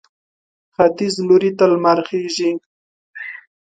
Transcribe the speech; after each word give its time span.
ختیځ 0.75 1.13
لوري 1.27 1.51
ته 1.57 1.65
لمر 1.71 1.99
خېژي. 2.07 2.51